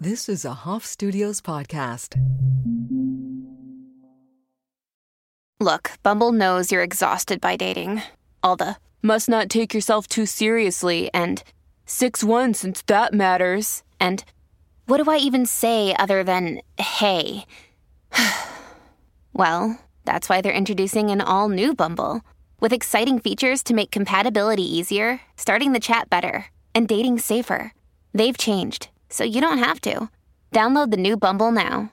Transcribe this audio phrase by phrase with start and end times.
[0.00, 2.14] This is a Hoff Studios podcast.
[5.58, 8.02] Look, Bumble knows you're exhausted by dating.
[8.40, 11.42] All the must not take yourself too seriously and
[11.86, 13.82] 6 1 since that matters.
[13.98, 14.22] And
[14.86, 17.44] what do I even say other than hey?
[19.32, 22.20] well, that's why they're introducing an all new Bumble
[22.60, 27.72] with exciting features to make compatibility easier, starting the chat better, and dating safer.
[28.14, 30.08] They've changed, so you don't have to.
[30.52, 31.92] Download the new Bumble now.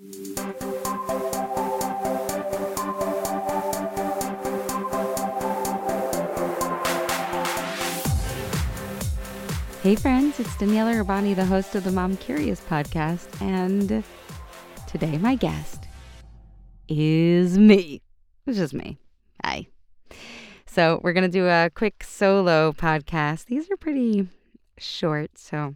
[0.00, 0.06] Hey
[9.96, 14.02] friends, it's Daniela Rabbani, the host of the Mom Curious podcast, and
[14.86, 15.86] today my guest
[16.88, 18.00] is me.
[18.46, 18.96] It's just me.
[19.44, 19.66] Hi.
[20.64, 23.44] So we're gonna do a quick solo podcast.
[23.46, 24.28] These are pretty
[24.78, 25.74] short, so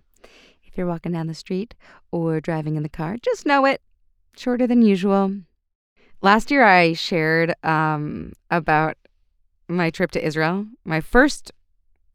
[0.62, 1.74] if you're walking down the street
[2.10, 3.82] or driving in the car, just know it.
[4.36, 5.36] Shorter than usual.
[6.20, 8.96] Last year I shared um, about
[9.68, 11.52] my trip to Israel, my first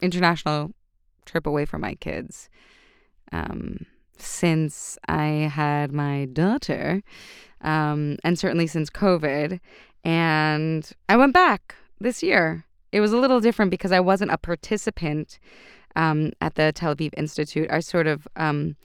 [0.02, 0.72] international
[1.26, 2.50] trip away from my kids
[3.32, 3.86] um,
[4.18, 7.02] since I had my daughter,
[7.62, 9.60] um, and certainly since COVID.
[10.04, 12.66] And I went back this year.
[12.92, 15.40] It was a little different because I wasn't a participant
[15.96, 17.70] um, at the Tel Aviv Institute.
[17.72, 18.76] I sort of um,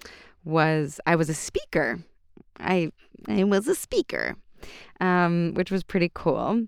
[0.45, 1.01] was.
[1.07, 2.01] I was a speaker.
[2.59, 2.91] I
[3.27, 4.37] I was a speaker,
[5.01, 6.67] um, which was pretty cool,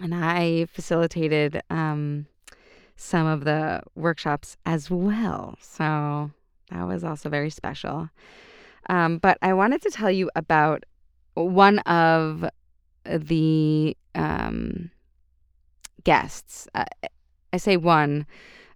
[0.00, 2.26] and I facilitated um,
[2.96, 5.56] some of the workshops as well.
[5.60, 6.30] So
[6.70, 8.10] that was also very special.
[8.88, 10.84] Um, but I wanted to tell you about
[11.34, 12.44] one of
[13.04, 14.90] the um,
[16.04, 16.68] guests.
[16.74, 16.84] Uh,
[17.52, 18.26] I say one,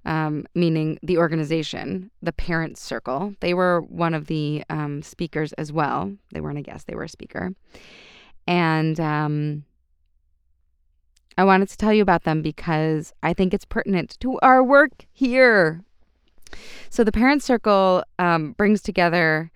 [0.04, 3.34] um, meaning the organization, the Parents Circle.
[3.40, 6.12] They were one of the um, speakers as well.
[6.32, 7.52] They weren't a guest, they were a speaker.
[8.46, 9.64] And um,
[11.36, 15.06] I wanted to tell you about them because I think it's pertinent to our work
[15.12, 15.82] here.
[16.88, 19.50] So, the Parent Circle um, brings together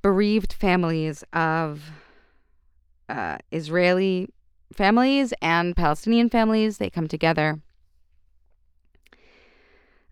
[0.00, 1.90] bereaved families of
[3.08, 4.28] uh, Israeli
[4.72, 6.78] families and Palestinian families.
[6.78, 7.60] They come together.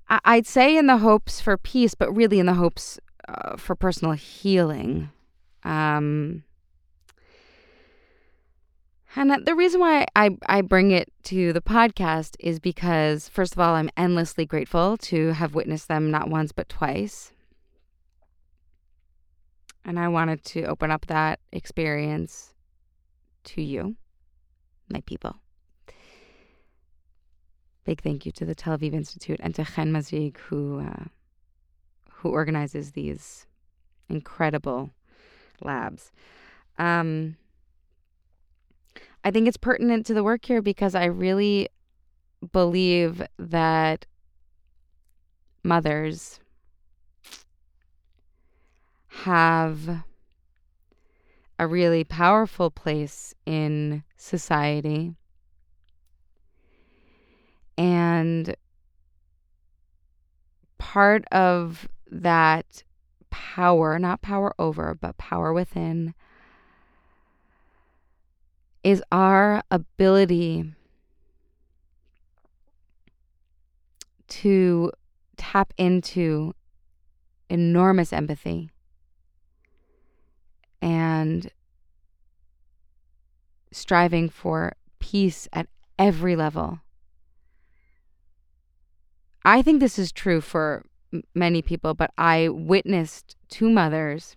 [0.08, 4.12] I'd say in the hopes for peace, but really in the hopes uh, for personal
[4.12, 5.10] healing.
[5.64, 6.44] Um,
[9.16, 13.58] and the reason why I, I bring it to the podcast is because, first of
[13.58, 17.32] all, I'm endlessly grateful to have witnessed them not once but twice.
[19.84, 22.54] And I wanted to open up that experience
[23.44, 23.96] to you,
[24.88, 25.36] my people.
[27.86, 31.04] Big thank you to the Tel Aviv Institute and to Chen Mazig, who, uh,
[32.10, 33.46] who organizes these
[34.08, 34.90] incredible
[35.62, 36.10] labs.
[36.78, 37.36] Um,
[39.24, 41.68] I think it's pertinent to the work here because I really
[42.52, 44.04] believe that
[45.62, 46.40] mothers
[49.08, 50.02] have
[51.58, 55.14] a really powerful place in society.
[57.78, 58.56] And
[60.78, 62.84] part of that
[63.30, 66.14] power, not power over, but power within,
[68.82, 70.72] is our ability
[74.28, 74.92] to
[75.36, 76.54] tap into
[77.50, 78.70] enormous empathy
[80.80, 81.50] and
[83.72, 85.68] striving for peace at
[85.98, 86.80] every level.
[89.46, 90.84] I think this is true for
[91.32, 94.34] many people, but I witnessed two mothers.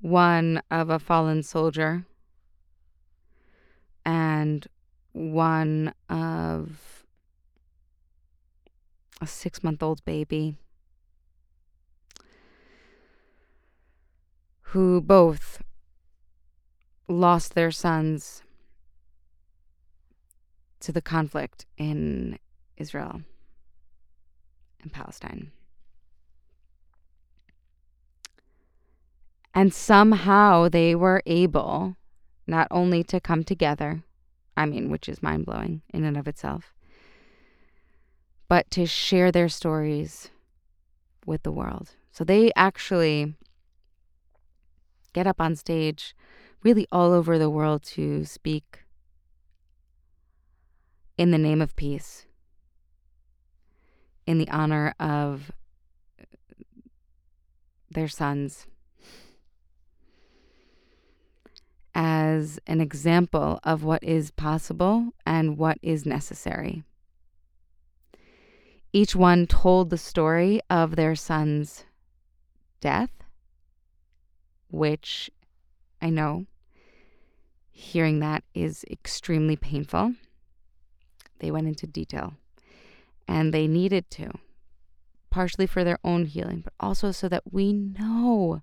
[0.00, 2.06] One of a fallen soldier
[4.06, 4.66] and
[5.12, 7.04] one of
[9.20, 10.56] a six month old baby
[14.72, 15.62] who both
[17.06, 18.42] lost their sons
[20.80, 22.38] to the conflict in
[22.76, 23.22] Israel
[24.82, 25.52] and Palestine.
[29.54, 31.96] And somehow they were able
[32.46, 34.02] not only to come together,
[34.56, 36.74] I mean, which is mind blowing in and of itself,
[38.48, 40.30] but to share their stories
[41.24, 41.92] with the world.
[42.12, 43.34] So they actually
[45.12, 46.14] get up on stage
[46.62, 48.80] really all over the world to speak
[51.16, 52.25] in the name of peace,
[54.26, 55.52] in the honor of
[57.90, 58.66] their sons,
[61.94, 66.82] as an example of what is possible and what is necessary.
[68.92, 71.84] Each one told the story of their son's
[72.80, 73.10] death,
[74.68, 75.30] which
[76.02, 76.46] I know
[77.70, 80.14] hearing that is extremely painful.
[81.38, 82.34] They went into detail
[83.28, 84.30] and they needed to,
[85.30, 88.62] partially for their own healing, but also so that we know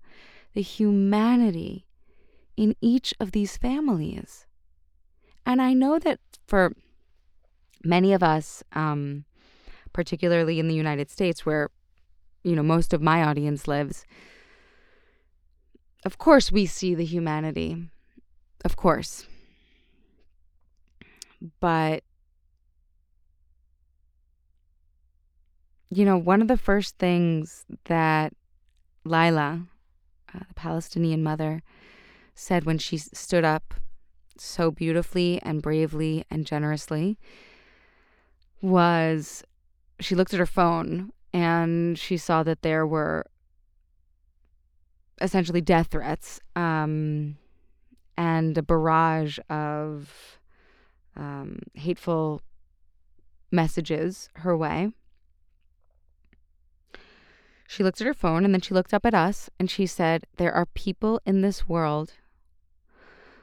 [0.53, 1.85] the humanity
[2.55, 4.45] in each of these families.
[5.45, 6.73] And I know that for
[7.83, 9.25] many of us, um,
[9.91, 11.69] particularly in the United States, where
[12.43, 14.05] you know most of my audience lives,
[16.05, 17.89] of course we see the humanity,
[18.63, 19.27] of course,
[21.59, 22.03] but
[25.89, 28.33] you know one of the first things that
[29.05, 29.67] Lila,
[30.33, 31.61] uh, the Palestinian mother,
[32.35, 33.73] said when she stood up
[34.37, 37.17] so beautifully and bravely and generously
[38.61, 39.43] was
[39.99, 43.25] she looked at her phone and she saw that there were
[45.21, 47.37] essentially death threats um,
[48.17, 50.39] and a barrage of
[51.15, 52.41] um, hateful
[53.51, 54.89] messages her way.
[57.73, 60.27] She looked at her phone and then she looked up at us and she said,
[60.37, 62.13] There are people in this world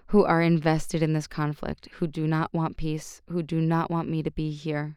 [0.06, 4.08] who are invested in this conflict, who do not want peace, who do not want
[4.08, 4.96] me to be here.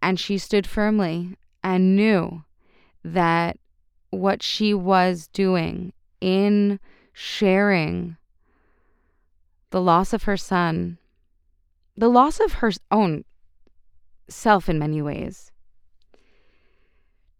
[0.00, 2.44] And she stood firmly and knew
[3.02, 3.58] that
[4.10, 6.78] what she was doing in
[7.12, 8.16] sharing
[9.70, 10.98] the loss of her son,
[11.96, 13.24] the loss of her own
[14.28, 15.50] self in many ways,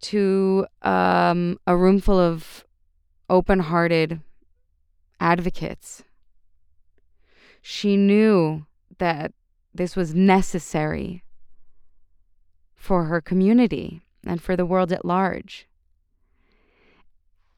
[0.05, 2.65] to um, a room full of
[3.31, 4.21] open hearted
[5.19, 6.03] advocates.
[7.63, 8.67] She knew
[8.99, 9.33] that
[9.73, 11.25] this was necessary
[12.75, 15.67] for her community and for the world at large.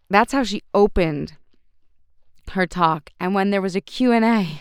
[0.08, 1.32] That's how she opened
[2.52, 3.10] her talk.
[3.18, 4.60] And when there was a Q&A,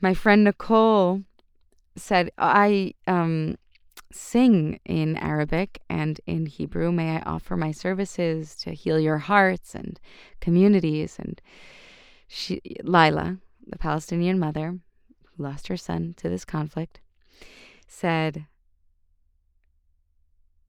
[0.00, 1.24] my friend Nicole
[1.94, 3.56] said, I um,
[4.12, 6.92] sing in Arabic and in Hebrew.
[6.92, 10.00] May I offer my services to heal your hearts and
[10.40, 11.16] communities?
[11.18, 11.40] And
[12.26, 14.78] she, Lila, the Palestinian mother
[15.24, 17.00] who lost her son to this conflict,
[17.86, 18.46] said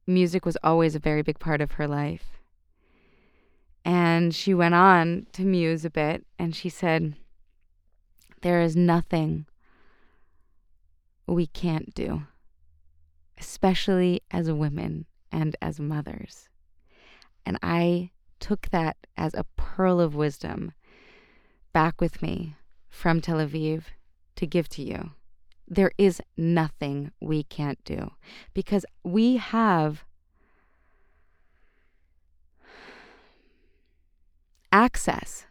[0.06, 2.40] music was always a very big part of her life.
[3.84, 7.16] And she went on to muse a bit and she said,
[8.42, 9.46] There is nothing
[11.26, 12.24] we can't do
[13.58, 16.48] especially as women and as mothers.
[17.44, 20.74] And I took that as a pearl of wisdom
[21.74, 22.56] back with me
[22.88, 23.86] from Tel Aviv
[24.36, 25.10] to give to you.
[25.68, 28.12] There is nothing we can't do
[28.54, 30.06] because we have
[34.72, 35.48] access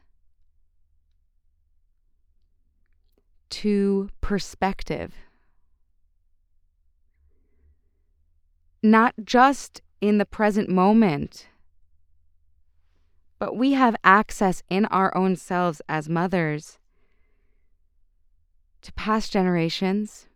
[3.50, 5.12] to perspective
[8.82, 11.48] not just in the present moment,
[13.38, 16.78] but we have access in our own selves as mothers
[18.82, 20.28] to past generations,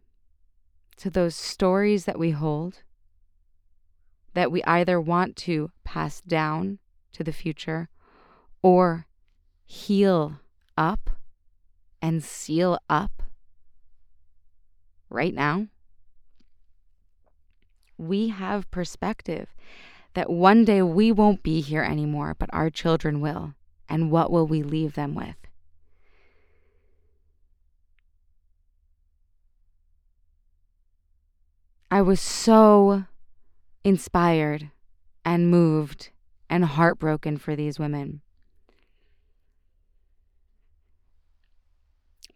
[0.96, 2.82] to those stories that we hold
[4.34, 6.78] that we either want to pass down
[7.12, 7.88] to the future
[8.62, 9.06] or
[9.64, 10.40] heal
[10.76, 11.10] up
[12.02, 13.22] and seal up
[15.08, 15.66] right now
[18.00, 19.54] we have perspective
[20.14, 23.54] that one day we won't be here anymore, but our children will.
[23.88, 25.36] And what will we leave them with?
[31.90, 33.04] I was so
[33.82, 34.70] inspired
[35.24, 36.10] and moved
[36.48, 38.20] and heartbroken for these women.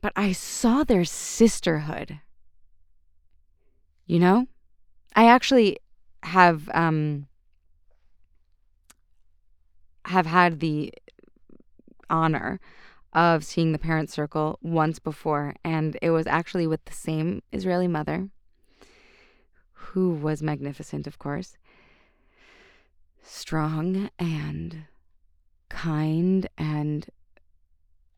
[0.00, 2.20] But I saw their sisterhood.
[4.06, 4.48] You know?
[5.14, 5.78] I actually
[6.22, 7.26] have um
[10.06, 10.92] have had the
[12.10, 12.60] honor
[13.12, 17.88] of seeing the parent circle once before, and it was actually with the same Israeli
[17.88, 18.28] mother,
[19.72, 21.56] who was magnificent, of course,
[23.22, 24.84] strong and
[25.68, 27.06] kind and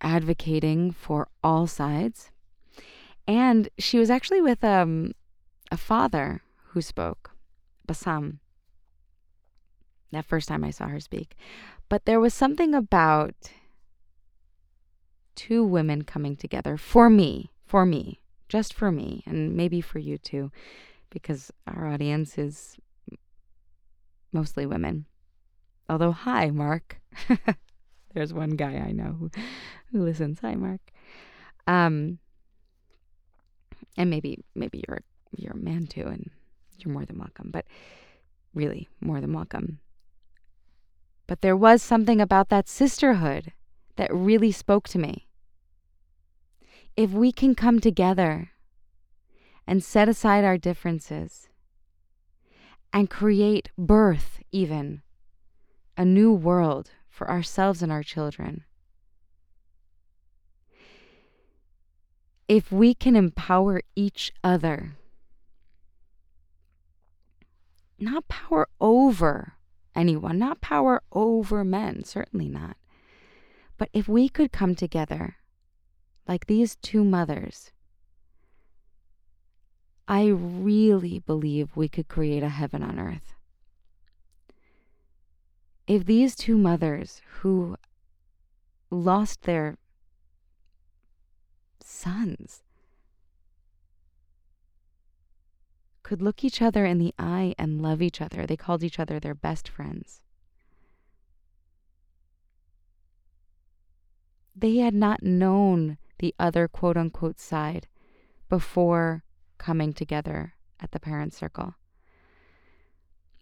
[0.00, 2.30] advocating for all sides.
[3.28, 5.12] And she was actually with um,
[5.70, 6.42] a father
[6.76, 7.30] who spoke,
[7.88, 8.38] Bassam,
[10.12, 11.34] that first time I saw her speak.
[11.88, 13.50] But there was something about
[15.34, 20.18] two women coming together for me, for me, just for me, and maybe for you
[20.18, 20.52] too,
[21.08, 22.76] because our audience is
[24.30, 25.06] mostly women.
[25.88, 27.00] Although, hi, Mark.
[28.12, 29.30] There's one guy I know who,
[29.92, 30.40] who listens.
[30.40, 30.82] Hi, Mark.
[31.66, 32.18] Um,
[33.96, 35.00] and maybe maybe you're
[35.34, 36.30] you're a man too, and
[36.86, 37.50] you're more than welcome.
[37.52, 37.66] But
[38.54, 39.80] really, more than welcome.
[41.26, 43.52] But there was something about that sisterhood
[43.96, 45.26] that really spoke to me.
[46.96, 48.52] If we can come together
[49.66, 51.48] and set aside our differences
[52.92, 55.02] and create birth, even
[55.96, 58.64] a new world for ourselves and our children.
[62.48, 64.96] If we can empower each other,
[67.98, 69.54] not power over
[69.94, 72.76] anyone, not power over men, certainly not.
[73.78, 75.36] But if we could come together
[76.26, 77.72] like these two mothers,
[80.08, 83.34] I really believe we could create a heaven on earth
[85.86, 87.76] if these two mothers who
[88.90, 89.76] lost their
[91.82, 92.62] sons
[96.06, 99.18] could look each other in the eye and love each other, they called each other
[99.18, 100.22] their best friends.
[104.54, 107.88] They had not known the other quote unquote side
[108.48, 109.24] before
[109.58, 111.74] coming together at the parent circle.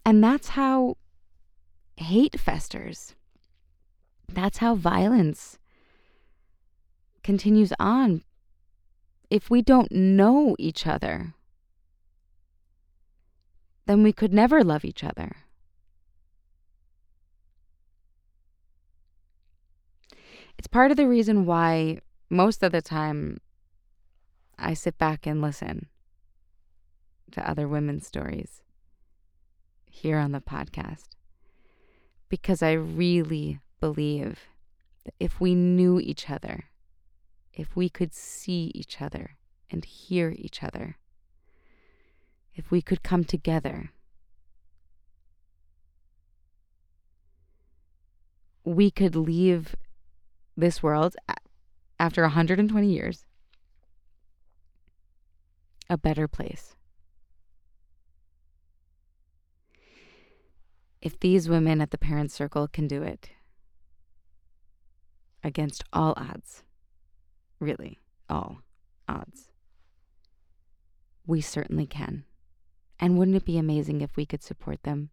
[0.06, 0.96] And that's how
[1.98, 3.14] hate festers.
[4.26, 5.58] That's how violence
[7.22, 8.24] continues on.
[9.28, 11.34] If we don't know each other,
[13.86, 15.36] then we could never love each other.
[20.58, 21.98] It's part of the reason why
[22.30, 23.38] most of the time
[24.58, 25.88] I sit back and listen
[27.32, 28.62] to other women's stories
[29.90, 31.08] here on the podcast
[32.28, 34.40] because I really believe
[35.04, 36.64] that if we knew each other,
[37.52, 39.36] if we could see each other
[39.70, 40.96] and hear each other,
[42.54, 43.90] if we could come together,
[48.64, 49.74] we could leave
[50.56, 51.16] this world
[51.98, 53.24] after 120 years
[55.90, 56.74] a better place.
[61.02, 63.28] If these women at the parent circle can do it
[65.42, 66.62] against all odds,
[67.60, 68.62] really, all
[69.06, 69.50] odds,
[71.26, 72.24] we certainly can.
[73.00, 75.10] And wouldn't it be amazing if we could support them?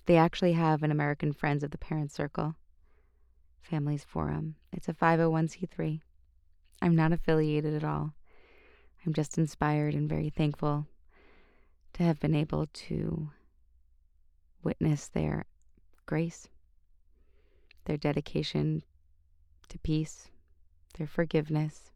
[0.07, 2.57] they actually have an American Friends of the Parents Circle
[3.61, 4.57] Families Forum.
[4.73, 6.01] It's a 501c3.
[6.81, 8.15] I'm not affiliated at all.
[9.07, 10.87] I'm just inspired and very thankful
[11.95, 13.31] to have been able to
[14.63, 15.45] witness their
[16.07, 16.49] grace,
[17.85, 18.83] their dedication
[19.69, 20.29] to peace,
[20.99, 21.91] their forgiveness,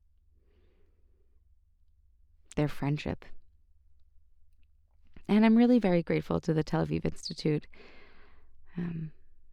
[2.57, 3.25] their friendship.
[5.29, 7.67] And I'm really very grateful to the Tel Aviv Institute
[8.79, 9.11] um,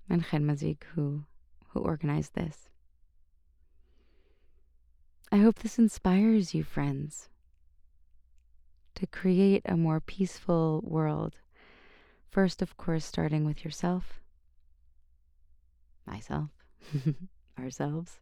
[0.09, 1.23] and Chen Mazik who,
[1.69, 2.69] who organized this.
[5.31, 7.29] I hope this inspires you, friends,
[8.95, 11.35] to create a more peaceful world.
[12.29, 14.19] First, of course, starting with yourself,
[16.05, 16.49] myself,
[17.59, 18.19] ourselves,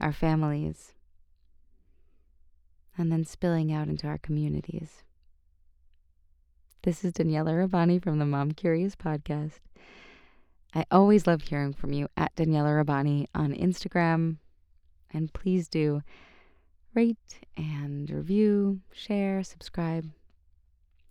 [0.00, 0.94] our families,
[2.96, 5.02] and then spilling out into our communities.
[6.82, 9.60] This is Daniela Rabbani from the Mom Curious podcast.
[10.74, 14.36] I always love hearing from you at Daniela Rabbani on Instagram.
[15.12, 16.02] And please do
[16.94, 17.16] rate
[17.56, 20.10] and review, share, subscribe.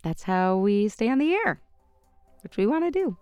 [0.03, 1.62] That's how we stay on the air,
[2.43, 3.17] which we want to do.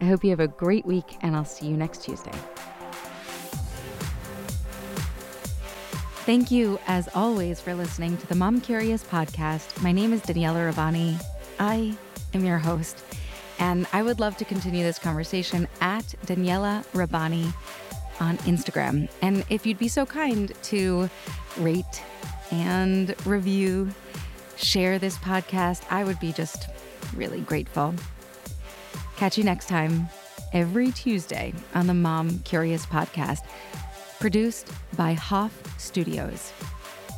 [0.00, 2.32] I hope you have a great week, and I'll see you next Tuesday.
[6.26, 9.82] Thank you, as always, for listening to the Mom Curious podcast.
[9.82, 11.16] My name is Daniela Rabbani.
[11.58, 11.94] I
[12.32, 13.04] am your host,
[13.58, 17.52] and I would love to continue this conversation at Daniela Rabbani
[18.20, 19.08] on Instagram.
[19.22, 21.08] And if you'd be so kind to
[21.58, 22.02] rate
[22.50, 23.90] and review,
[24.56, 26.68] share this podcast, I would be just
[27.14, 27.94] really grateful.
[29.16, 30.08] Catch you next time,
[30.52, 33.40] every Tuesday on the Mom Curious podcast,
[34.20, 36.52] produced by Hoff Studios.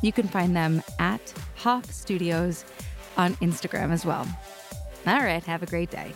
[0.01, 2.65] You can find them at Hoff Studios
[3.17, 4.27] on Instagram as well.
[5.07, 6.11] All right, have a great day.